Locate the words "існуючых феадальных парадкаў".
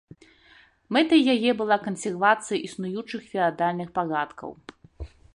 2.67-4.49